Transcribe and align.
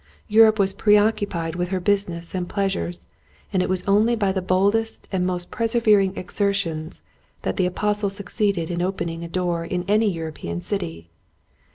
Europe 0.29 0.57
was 0.57 0.73
preoccu 0.73 1.29
pied 1.29 1.53
with 1.55 1.69
her 1.69 1.79
business 1.79 2.33
and 2.33 2.49
pleasures, 2.49 3.05
and 3.53 3.61
it 3.61 3.69
was 3.69 3.83
only 3.87 4.15
by 4.15 4.31
the 4.31 4.41
boldest 4.41 5.07
and 5.11 5.27
most 5.27 5.51
perse 5.51 5.75
vering 5.75 6.17
exertions 6.17 7.03
that 7.43 7.55
the 7.57 7.67
apostle 7.67 8.09
succeeded 8.09 8.71
in 8.71 8.81
opening 8.81 9.23
a 9.23 9.27
door 9.29 9.63
in 9.63 9.85
any 9.87 10.11
European 10.11 10.59
city. 10.59 11.11